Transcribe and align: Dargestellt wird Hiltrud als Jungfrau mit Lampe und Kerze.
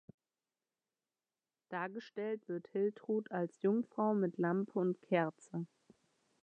Dargestellt 1.69 2.47
wird 2.47 2.67
Hiltrud 2.69 3.29
als 3.29 3.61
Jungfrau 3.61 4.15
mit 4.15 4.39
Lampe 4.39 4.79
und 4.79 4.99
Kerze. 4.99 5.67